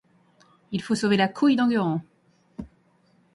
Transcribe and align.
«Il 0.71 0.81
faut 0.81 0.95
sauver 0.95 1.15
la 1.15 1.27
couille 1.27 1.55
d’Enguerrand. 1.55 2.01